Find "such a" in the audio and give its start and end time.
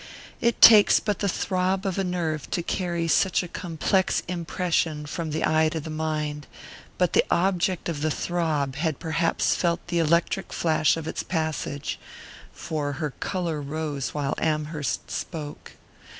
3.07-3.47